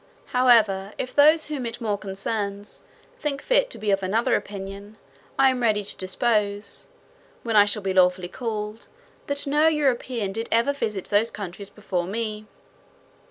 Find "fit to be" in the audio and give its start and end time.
3.39-3.91